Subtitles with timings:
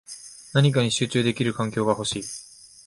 [0.53, 2.23] 何かに集中できる環境が欲しい